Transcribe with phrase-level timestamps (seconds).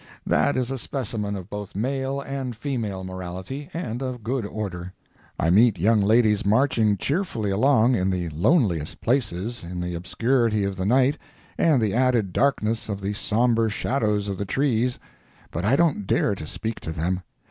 [0.25, 4.93] That is a specimen of both male and female morality, and of good order.
[5.39, 10.75] I meet young ladies marching cheerfully along in the loneliest places, in the obscurity of
[10.75, 11.19] the night
[11.55, 16.47] and the added darkness of the sombre shadows of the trees—but I don't dare to
[16.47, 17.21] speak to them.